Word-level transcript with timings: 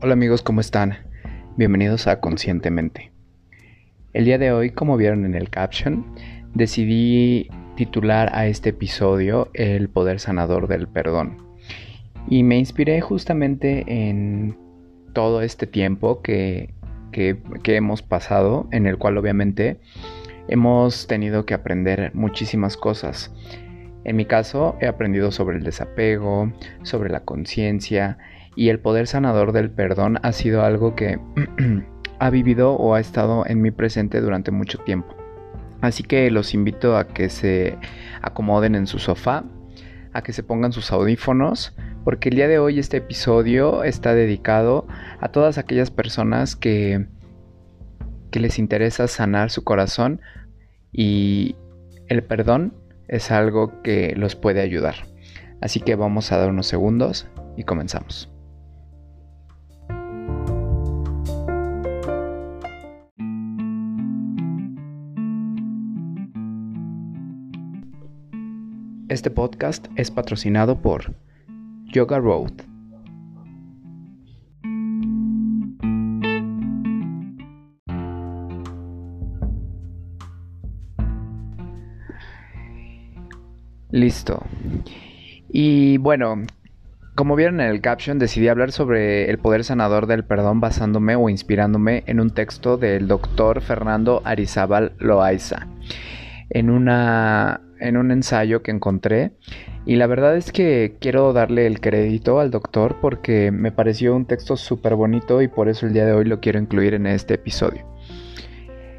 Hola 0.00 0.12
amigos, 0.12 0.42
¿cómo 0.42 0.60
están? 0.60 0.96
Bienvenidos 1.56 2.06
a 2.06 2.20
Conscientemente. 2.20 3.10
El 4.12 4.26
día 4.26 4.38
de 4.38 4.52
hoy, 4.52 4.70
como 4.70 4.96
vieron 4.96 5.24
en 5.24 5.34
el 5.34 5.50
caption, 5.50 6.06
decidí 6.54 7.50
titular 7.74 8.30
a 8.32 8.46
este 8.46 8.68
episodio 8.68 9.50
El 9.54 9.88
poder 9.88 10.20
sanador 10.20 10.68
del 10.68 10.86
perdón. 10.86 11.38
Y 12.28 12.44
me 12.44 12.58
inspiré 12.58 13.00
justamente 13.00 13.84
en 13.88 14.56
todo 15.14 15.42
este 15.42 15.66
tiempo 15.66 16.22
que, 16.22 16.72
que, 17.10 17.40
hemos 17.64 18.00
pasado, 18.00 18.68
en 18.70 18.86
el 18.86 18.98
cual 18.98 19.18
obviamente 19.18 19.80
hemos 20.46 21.08
tenido 21.08 21.44
que 21.44 21.54
aprender 21.54 22.14
muchísimas 22.14 22.76
cosas. 22.76 23.34
En 24.04 24.14
mi 24.14 24.26
caso, 24.26 24.76
he 24.80 24.86
aprendido 24.86 25.32
sobre 25.32 25.56
el 25.56 25.64
desapego, 25.64 26.52
sobre 26.84 27.10
la 27.10 27.24
conciencia, 27.24 28.16
y 28.58 28.70
el 28.70 28.80
poder 28.80 29.06
sanador 29.06 29.52
del 29.52 29.70
perdón 29.70 30.18
ha 30.24 30.32
sido 30.32 30.64
algo 30.64 30.96
que 30.96 31.20
ha 32.18 32.30
vivido 32.30 32.72
o 32.72 32.94
ha 32.94 32.98
estado 32.98 33.46
en 33.46 33.62
mi 33.62 33.70
presente 33.70 34.20
durante 34.20 34.50
mucho 34.50 34.78
tiempo. 34.78 35.14
Así 35.80 36.02
que 36.02 36.28
los 36.32 36.54
invito 36.54 36.96
a 36.96 37.06
que 37.06 37.28
se 37.28 37.78
acomoden 38.20 38.74
en 38.74 38.88
su 38.88 38.98
sofá, 38.98 39.44
a 40.12 40.22
que 40.22 40.32
se 40.32 40.42
pongan 40.42 40.72
sus 40.72 40.90
audífonos, 40.90 41.76
porque 42.02 42.30
el 42.30 42.34
día 42.34 42.48
de 42.48 42.58
hoy 42.58 42.80
este 42.80 42.96
episodio 42.96 43.84
está 43.84 44.12
dedicado 44.12 44.88
a 45.20 45.28
todas 45.28 45.56
aquellas 45.56 45.92
personas 45.92 46.56
que, 46.56 47.06
les 48.32 48.58
interesa 48.58 49.08
sanar 49.08 49.50
su 49.50 49.64
corazón 49.64 50.20
y 50.92 51.56
el 52.06 52.22
perdón 52.22 52.74
es 53.08 53.30
algo 53.30 53.82
que 53.82 54.14
los 54.16 54.34
puede 54.34 54.62
ayudar. 54.62 54.94
Así 55.60 55.80
que 55.80 55.94
vamos 55.94 56.30
a 56.32 56.38
dar 56.38 56.50
unos 56.50 56.66
segundos 56.66 57.28
y 57.56 57.64
comenzamos. 57.64 58.32
Este 69.08 69.30
podcast 69.30 69.86
es 69.96 70.10
patrocinado 70.10 70.82
por 70.82 71.14
Yoga 71.86 72.18
Road. 72.18 72.52
Listo. 83.90 84.44
Y 85.48 85.96
bueno, 85.96 86.42
como 87.14 87.34
vieron 87.34 87.62
en 87.62 87.70
el 87.70 87.80
caption, 87.80 88.18
decidí 88.18 88.48
hablar 88.48 88.72
sobre 88.72 89.30
el 89.30 89.38
poder 89.38 89.64
sanador 89.64 90.06
del 90.06 90.24
perdón 90.24 90.60
basándome 90.60 91.16
o 91.16 91.30
inspirándome 91.30 92.04
en 92.06 92.20
un 92.20 92.28
texto 92.28 92.76
del 92.76 93.08
doctor 93.08 93.62
Fernando 93.62 94.20
Arizábal 94.26 94.92
Loaiza. 94.98 95.66
En 96.50 96.68
una 96.68 97.62
en 97.80 97.96
un 97.96 98.10
ensayo 98.10 98.62
que 98.62 98.70
encontré 98.70 99.32
y 99.84 99.96
la 99.96 100.06
verdad 100.06 100.36
es 100.36 100.52
que 100.52 100.96
quiero 101.00 101.32
darle 101.32 101.66
el 101.66 101.80
crédito 101.80 102.40
al 102.40 102.50
doctor 102.50 102.96
porque 103.00 103.50
me 103.50 103.72
pareció 103.72 104.14
un 104.14 104.26
texto 104.26 104.56
súper 104.56 104.94
bonito 104.94 105.40
y 105.40 105.48
por 105.48 105.68
eso 105.68 105.86
el 105.86 105.92
día 105.92 106.04
de 106.04 106.12
hoy 106.12 106.24
lo 106.24 106.40
quiero 106.40 106.58
incluir 106.58 106.94
en 106.94 107.06
este 107.06 107.34
episodio. 107.34 107.86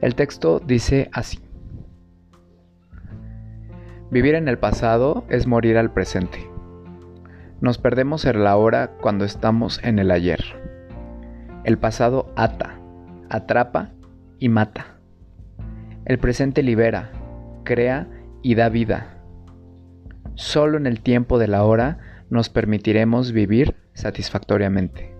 El 0.00 0.14
texto 0.14 0.60
dice 0.60 1.08
así. 1.12 1.38
Vivir 4.10 4.34
en 4.34 4.48
el 4.48 4.58
pasado 4.58 5.24
es 5.30 5.46
morir 5.46 5.78
al 5.78 5.92
presente. 5.92 6.38
Nos 7.60 7.78
perdemos 7.78 8.26
en 8.26 8.44
la 8.44 8.56
hora 8.56 8.92
cuando 9.00 9.24
estamos 9.24 9.82
en 9.82 9.98
el 9.98 10.10
ayer. 10.10 10.44
El 11.64 11.78
pasado 11.78 12.30
ata, 12.36 12.78
atrapa 13.30 13.92
y 14.38 14.50
mata. 14.50 14.98
El 16.04 16.18
presente 16.18 16.62
libera, 16.62 17.10
crea 17.64 18.06
y 18.44 18.54
da 18.54 18.68
vida. 18.68 19.16
Solo 20.34 20.76
en 20.76 20.86
el 20.86 21.00
tiempo 21.00 21.38
de 21.38 21.48
la 21.48 21.64
hora 21.64 21.98
nos 22.28 22.50
permitiremos 22.50 23.32
vivir 23.32 23.74
satisfactoriamente. 23.94 25.16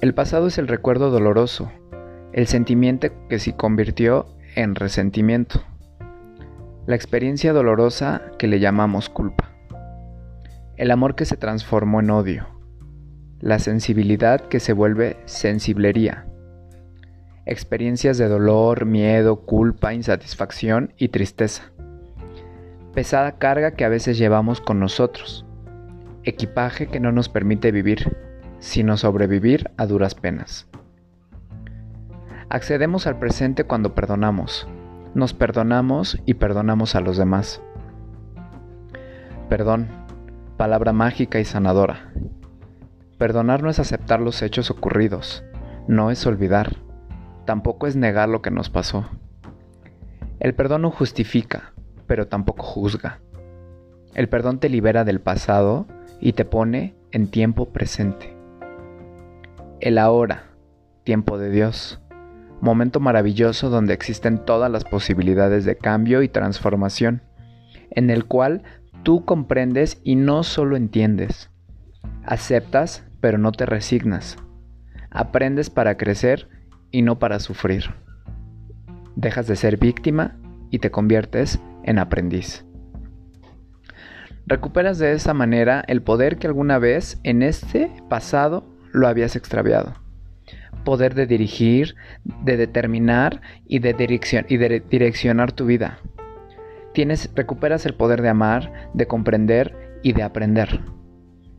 El 0.00 0.12
pasado 0.14 0.48
es 0.48 0.58
el 0.58 0.66
recuerdo 0.68 1.10
doloroso, 1.10 1.70
el 2.32 2.48
sentimiento 2.48 3.08
que 3.28 3.38
se 3.38 3.54
convirtió 3.54 4.26
en 4.56 4.74
resentimiento, 4.74 5.62
la 6.86 6.96
experiencia 6.96 7.52
dolorosa 7.52 8.22
que 8.36 8.48
le 8.48 8.58
llamamos 8.58 9.08
culpa, 9.08 9.50
el 10.76 10.90
amor 10.90 11.14
que 11.14 11.24
se 11.24 11.36
transformó 11.36 12.00
en 12.00 12.10
odio, 12.10 12.48
la 13.40 13.60
sensibilidad 13.60 14.40
que 14.40 14.58
se 14.58 14.72
vuelve 14.72 15.18
sensiblería, 15.24 16.26
experiencias 17.46 18.16
de 18.18 18.28
dolor, 18.28 18.86
miedo, 18.86 19.40
culpa, 19.40 19.92
insatisfacción 19.92 20.92
y 20.96 21.08
tristeza. 21.08 21.70
Pesada 22.94 23.32
carga 23.32 23.72
que 23.72 23.84
a 23.84 23.88
veces 23.88 24.18
llevamos 24.18 24.60
con 24.60 24.80
nosotros. 24.80 25.44
Equipaje 26.22 26.86
que 26.86 27.00
no 27.00 27.12
nos 27.12 27.28
permite 27.28 27.70
vivir, 27.70 28.16
sino 28.60 28.96
sobrevivir 28.96 29.70
a 29.76 29.86
duras 29.86 30.14
penas. 30.14 30.68
Accedemos 32.48 33.06
al 33.06 33.18
presente 33.18 33.64
cuando 33.64 33.94
perdonamos. 33.94 34.66
Nos 35.14 35.34
perdonamos 35.34 36.18
y 36.24 36.34
perdonamos 36.34 36.94
a 36.94 37.00
los 37.00 37.16
demás. 37.16 37.60
Perdón, 39.48 39.88
palabra 40.56 40.92
mágica 40.92 41.40
y 41.40 41.44
sanadora. 41.44 42.10
Perdonar 43.18 43.62
no 43.62 43.70
es 43.70 43.78
aceptar 43.78 44.20
los 44.20 44.42
hechos 44.42 44.70
ocurridos, 44.70 45.44
no 45.86 46.10
es 46.10 46.26
olvidar 46.26 46.83
tampoco 47.44 47.86
es 47.86 47.96
negar 47.96 48.28
lo 48.28 48.42
que 48.42 48.50
nos 48.50 48.70
pasó. 48.70 49.06
El 50.40 50.54
perdón 50.54 50.82
no 50.82 50.90
justifica, 50.90 51.72
pero 52.06 52.26
tampoco 52.28 52.62
juzga. 52.62 53.20
El 54.14 54.28
perdón 54.28 54.58
te 54.60 54.68
libera 54.68 55.04
del 55.04 55.20
pasado 55.20 55.86
y 56.20 56.32
te 56.34 56.44
pone 56.44 56.94
en 57.12 57.28
tiempo 57.28 57.70
presente. 57.70 58.36
El 59.80 59.98
ahora, 59.98 60.44
tiempo 61.04 61.38
de 61.38 61.50
Dios, 61.50 62.00
momento 62.60 63.00
maravilloso 63.00 63.70
donde 63.70 63.94
existen 63.94 64.38
todas 64.38 64.70
las 64.70 64.84
posibilidades 64.84 65.64
de 65.64 65.76
cambio 65.76 66.22
y 66.22 66.28
transformación, 66.28 67.22
en 67.90 68.10
el 68.10 68.24
cual 68.24 68.62
tú 69.02 69.24
comprendes 69.24 70.00
y 70.02 70.16
no 70.16 70.42
solo 70.42 70.76
entiendes, 70.76 71.50
aceptas 72.24 73.04
pero 73.20 73.38
no 73.38 73.52
te 73.52 73.66
resignas, 73.66 74.36
aprendes 75.10 75.70
para 75.70 75.96
crecer 75.96 76.48
y 76.94 77.02
no 77.02 77.18
para 77.18 77.40
sufrir. 77.40 77.92
Dejas 79.16 79.48
de 79.48 79.56
ser 79.56 79.78
víctima 79.78 80.36
y 80.70 80.78
te 80.78 80.92
conviertes 80.92 81.58
en 81.82 81.98
aprendiz. 81.98 82.64
Recuperas 84.46 84.98
de 84.98 85.12
esa 85.12 85.34
manera 85.34 85.82
el 85.88 86.02
poder 86.02 86.36
que 86.38 86.46
alguna 86.46 86.78
vez 86.78 87.18
en 87.24 87.42
este 87.42 87.90
pasado 88.08 88.64
lo 88.92 89.08
habías 89.08 89.34
extraviado. 89.34 89.94
Poder 90.84 91.14
de 91.14 91.26
dirigir, 91.26 91.96
de 92.44 92.56
determinar 92.56 93.40
y 93.66 93.80
de, 93.80 94.44
y 94.48 94.56
direccionar 94.56 95.50
tu 95.50 95.66
vida. 95.66 95.98
Tienes, 96.92 97.28
recuperas 97.34 97.86
el 97.86 97.94
poder 97.94 98.22
de 98.22 98.28
amar, 98.28 98.72
de 98.94 99.08
comprender 99.08 99.98
y 100.04 100.12
de 100.12 100.22
aprender. 100.22 100.80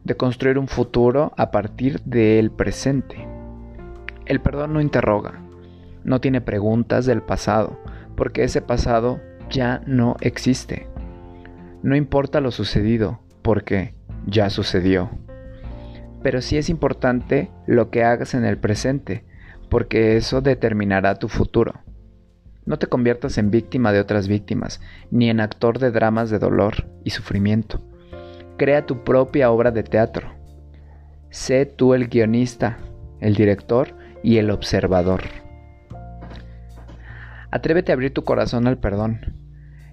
De 0.05 0.15
construir 0.15 0.57
un 0.57 0.69
futuro 0.69 1.33
a 1.35 1.51
partir 1.51 1.99
del 2.03 2.51
presente. 2.51 3.34
El 4.25 4.41
perdón 4.41 4.73
no 4.73 4.81
interroga, 4.81 5.39
no 6.03 6.19
tiene 6.19 6.41
preguntas 6.41 7.05
del 7.05 7.21
pasado, 7.21 7.79
porque 8.15 8.43
ese 8.43 8.61
pasado 8.61 9.19
ya 9.49 9.81
no 9.85 10.15
existe. 10.21 10.87
No 11.83 11.95
importa 11.95 12.41
lo 12.41 12.51
sucedido, 12.51 13.19
porque 13.43 13.93
ya 14.25 14.49
sucedió. 14.49 15.11
Pero 16.23 16.41
sí 16.41 16.57
es 16.57 16.69
importante 16.69 17.51
lo 17.67 17.91
que 17.91 18.03
hagas 18.03 18.33
en 18.33 18.45
el 18.45 18.57
presente, 18.57 19.25
porque 19.69 20.17
eso 20.17 20.41
determinará 20.41 21.15
tu 21.15 21.27
futuro. 21.27 21.73
No 22.65 22.79
te 22.79 22.87
conviertas 22.87 23.37
en 23.37 23.51
víctima 23.51 23.91
de 23.91 23.99
otras 23.99 24.27
víctimas, 24.27 24.81
ni 25.11 25.29
en 25.29 25.39
actor 25.39 25.77
de 25.77 25.91
dramas 25.91 26.31
de 26.31 26.39
dolor 26.39 26.87
y 27.03 27.11
sufrimiento. 27.11 27.79
Crea 28.57 28.87
tu 28.87 29.03
propia 29.03 29.51
obra 29.51 29.69
de 29.69 29.83
teatro. 29.83 30.29
Sé 31.29 31.67
tú 31.67 31.93
el 31.93 32.07
guionista, 32.07 32.79
el 33.19 33.35
director 33.35 33.93
y 34.25 34.39
el 34.39 34.49
observador. 34.49 35.21
Atrévete 37.51 37.91
a 37.91 37.93
abrir 37.93 38.11
tu 38.11 38.23
corazón 38.23 38.65
al 38.65 38.79
perdón, 38.79 39.35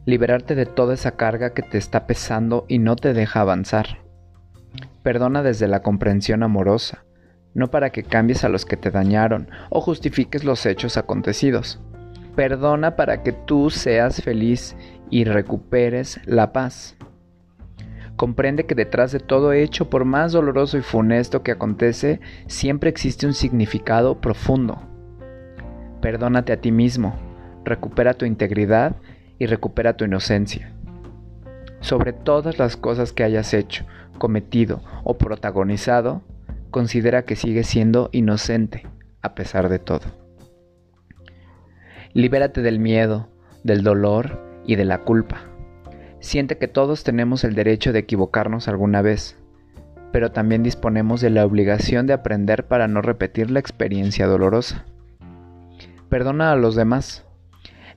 liberarte 0.07 0.55
de 0.55 0.65
toda 0.65 0.95
esa 0.95 1.17
carga 1.17 1.53
que 1.53 1.61
te 1.61 1.77
está 1.77 2.07
pesando 2.07 2.65
y 2.67 2.79
no 2.79 2.97
te 2.97 3.13
deja 3.13 3.43
avanzar. 3.43 3.99
Perdona 5.03 5.43
desde 5.43 5.69
la 5.69 5.83
comprensión 5.83 6.43
amorosa, 6.43 7.05
no 7.53 7.71
para 7.71 7.91
que 7.91 8.05
cambies 8.05 8.43
a 8.43 8.49
los 8.49 8.65
que 8.65 8.79
te 8.79 8.91
dañaron 8.91 9.51
o 9.69 9.83
justifiques 9.83 10.45
los 10.45 10.65
hechos 10.65 10.97
acontecidos. 10.97 11.79
Perdona 12.35 12.97
para 12.97 13.23
que 13.23 13.33
tú 13.33 13.69
seas 13.69 14.23
feliz 14.23 14.75
y 15.11 15.25
recuperes 15.25 16.21
la 16.25 16.53
paz. 16.53 16.97
Comprende 18.17 18.67
que 18.67 18.75
detrás 18.75 19.13
de 19.13 19.19
todo 19.19 19.53
hecho, 19.53 19.91
por 19.91 20.05
más 20.05 20.33
doloroso 20.33 20.79
y 20.79 20.83
funesto 20.83 21.43
que 21.43 21.53
acontece, 21.53 22.21
siempre 22.47 22.91
existe 22.91 23.27
un 23.27 23.35
significado 23.35 24.21
profundo. 24.21 24.83
Perdónate 26.01 26.53
a 26.53 26.61
ti 26.61 26.73
mismo, 26.73 27.15
recupera 27.65 28.15
tu 28.15 28.25
integridad 28.25 28.97
y 29.39 29.47
recupera 29.47 29.97
tu 29.97 30.05
inocencia. 30.05 30.73
Sobre 31.81 32.13
todas 32.13 32.59
las 32.59 32.77
cosas 32.77 33.13
que 33.13 33.25
hayas 33.25 33.55
hecho, 33.55 33.85
cometido 34.19 34.83
o 35.05 35.19
protagonizado, 35.19 36.23
considera 36.71 37.25
que 37.25 37.37
sigues 37.37 37.67
siendo 37.67 38.09
inocente 38.13 38.87
a 39.21 39.35
pesar 39.35 39.69
de 39.69 39.79
todo. 39.79 40.07
Libérate 42.13 42.63
del 42.63 42.79
miedo, 42.79 43.29
del 43.65 43.83
dolor 43.83 44.39
y 44.67 44.77
de 44.77 44.85
la 44.85 44.99
culpa. 44.99 45.52
Siente 46.23 46.57
que 46.57 46.69
todos 46.69 47.03
tenemos 47.03 47.43
el 47.43 47.57
derecho 47.57 47.93
de 47.93 47.99
equivocarnos 47.99 48.69
alguna 48.69 49.03
vez, 49.03 49.37
pero 50.13 50.31
también 50.31 50.63
disponemos 50.63 51.21
de 51.21 51.31
la 51.31 51.45
obligación 51.45 52.07
de 52.07 52.13
aprender 52.13 52.69
para 52.69 52.87
no 52.87 53.03
repetir 53.03 53.51
la 53.51 53.59
experiencia 53.59 54.29
dolorosa. 54.29 54.87
Perdona 56.09 56.53
a 56.53 56.57
los 56.57 56.77
demás. 56.77 57.25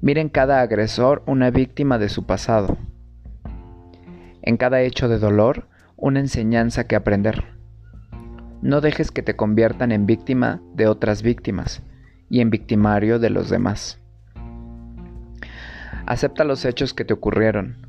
Miren 0.01 0.29
cada 0.29 0.61
agresor 0.61 1.21
una 1.27 1.51
víctima 1.51 1.99
de 1.99 2.09
su 2.09 2.25
pasado. 2.25 2.77
En 4.41 4.57
cada 4.57 4.81
hecho 4.81 5.07
de 5.07 5.19
dolor, 5.19 5.67
una 5.95 6.19
enseñanza 6.19 6.87
que 6.87 6.95
aprender. 6.95 7.43
No 8.63 8.81
dejes 8.81 9.11
que 9.11 9.21
te 9.21 9.35
conviertan 9.35 9.91
en 9.91 10.07
víctima 10.07 10.63
de 10.73 10.87
otras 10.87 11.21
víctimas 11.21 11.83
y 12.27 12.41
en 12.41 12.49
victimario 12.49 13.19
de 13.19 13.29
los 13.29 13.51
demás. 13.51 14.01
Acepta 16.07 16.43
los 16.43 16.65
hechos 16.65 16.95
que 16.95 17.05
te 17.05 17.13
ocurrieron, 17.13 17.84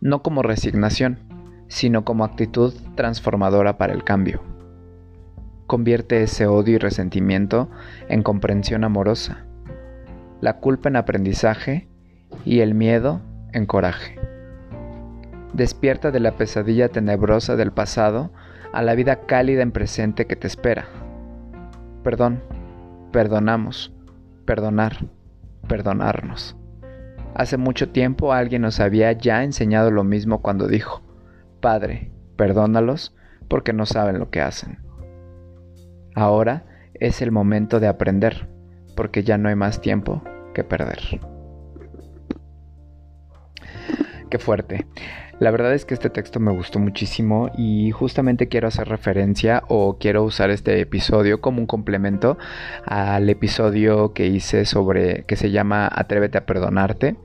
no 0.00 0.22
como 0.22 0.42
resignación, 0.42 1.18
sino 1.68 2.04
como 2.04 2.24
actitud 2.24 2.74
transformadora 2.96 3.78
para 3.78 3.92
el 3.92 4.04
cambio. 4.04 4.42
Convierte 5.66 6.22
ese 6.22 6.46
odio 6.46 6.74
y 6.74 6.78
resentimiento 6.78 7.70
en 8.08 8.22
comprensión 8.22 8.82
amorosa, 8.84 9.46
la 10.40 10.58
culpa 10.58 10.88
en 10.88 10.96
aprendizaje 10.96 11.88
y 12.44 12.60
el 12.60 12.74
miedo 12.74 13.20
en 13.52 13.66
coraje. 13.66 14.18
Despierta 15.52 16.10
de 16.10 16.20
la 16.20 16.32
pesadilla 16.32 16.88
tenebrosa 16.88 17.56
del 17.56 17.72
pasado 17.72 18.32
a 18.72 18.82
la 18.82 18.94
vida 18.94 19.26
cálida 19.26 19.62
en 19.62 19.72
presente 19.72 20.26
que 20.26 20.36
te 20.36 20.46
espera. 20.46 20.88
Perdón, 22.02 22.40
perdonamos, 23.12 23.92
perdonar, 24.44 25.06
perdonarnos. 25.68 26.59
Hace 27.34 27.56
mucho 27.56 27.90
tiempo 27.90 28.32
alguien 28.32 28.62
nos 28.62 28.80
había 28.80 29.12
ya 29.12 29.44
enseñado 29.44 29.90
lo 29.90 30.04
mismo 30.04 30.42
cuando 30.42 30.66
dijo, 30.66 31.02
Padre, 31.60 32.10
perdónalos 32.36 33.14
porque 33.48 33.72
no 33.72 33.86
saben 33.86 34.18
lo 34.18 34.30
que 34.30 34.40
hacen. 34.40 34.78
Ahora 36.14 36.64
es 36.94 37.22
el 37.22 37.30
momento 37.30 37.80
de 37.80 37.88
aprender, 37.88 38.48
porque 38.96 39.22
ya 39.22 39.38
no 39.38 39.48
hay 39.48 39.54
más 39.54 39.80
tiempo 39.80 40.22
que 40.54 40.64
perder. 40.64 41.20
Qué 44.28 44.38
fuerte. 44.38 44.86
La 45.40 45.50
verdad 45.50 45.72
es 45.72 45.86
que 45.86 45.94
este 45.94 46.10
texto 46.10 46.38
me 46.38 46.52
gustó 46.52 46.78
muchísimo 46.78 47.50
y 47.56 47.92
justamente 47.92 48.48
quiero 48.48 48.68
hacer 48.68 48.88
referencia 48.88 49.62
o 49.68 49.96
quiero 49.98 50.22
usar 50.22 50.50
este 50.50 50.78
episodio 50.82 51.40
como 51.40 51.60
un 51.60 51.66
complemento 51.66 52.36
al 52.84 53.26
episodio 53.30 54.12
que 54.12 54.26
hice 54.26 54.66
sobre 54.66 55.24
que 55.24 55.36
se 55.36 55.50
llama 55.50 55.88
Atrévete 55.90 56.36
a 56.36 56.44
perdonarte. 56.44 57.16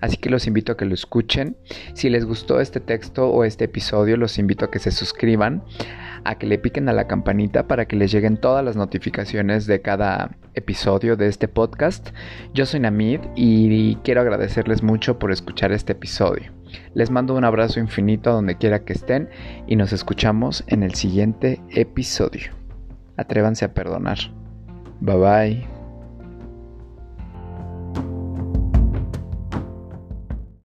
Así 0.00 0.18
que 0.18 0.30
los 0.30 0.46
invito 0.46 0.70
a 0.70 0.76
que 0.76 0.84
lo 0.84 0.94
escuchen. 0.94 1.56
Si 1.94 2.10
les 2.10 2.24
gustó 2.24 2.60
este 2.60 2.78
texto 2.78 3.28
o 3.28 3.42
este 3.42 3.64
episodio, 3.64 4.16
los 4.16 4.38
invito 4.38 4.66
a 4.66 4.70
que 4.70 4.78
se 4.78 4.92
suscriban 4.92 5.64
a 6.22 6.38
que 6.38 6.46
le 6.46 6.58
piquen 6.58 6.88
a 6.88 6.92
la 6.92 7.08
campanita 7.08 7.66
para 7.66 7.86
que 7.86 7.96
les 7.96 8.12
lleguen 8.12 8.36
todas 8.36 8.64
las 8.64 8.76
notificaciones 8.76 9.66
de 9.66 9.82
cada 9.82 10.36
episodio 10.54 11.16
de 11.16 11.26
este 11.26 11.48
podcast. 11.48 12.10
Yo 12.54 12.66
soy 12.66 12.78
Namid 12.78 13.20
y 13.34 13.96
quiero 13.96 14.20
agradecerles 14.20 14.84
mucho 14.84 15.18
por 15.18 15.32
escuchar 15.32 15.72
este 15.72 15.92
episodio. 15.92 16.52
Les 16.94 17.10
mando 17.10 17.34
un 17.34 17.44
abrazo 17.44 17.80
infinito 17.80 18.30
a 18.30 18.34
donde 18.34 18.56
quiera 18.56 18.84
que 18.84 18.92
estén 18.92 19.28
y 19.66 19.76
nos 19.76 19.92
escuchamos 19.92 20.64
en 20.66 20.82
el 20.82 20.94
siguiente 20.94 21.60
episodio. 21.70 22.52
Atrévanse 23.16 23.64
a 23.64 23.74
perdonar. 23.74 24.18
Bye 25.00 25.16
bye. 25.16 25.73